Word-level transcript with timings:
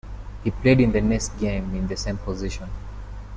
He 0.43 0.49
played 0.49 0.81
in 0.81 0.93
the 0.93 1.01
next 1.01 1.37
game 1.37 1.75
in 1.75 1.85
the 1.85 1.95
same 1.95 2.17
position. 2.17 2.67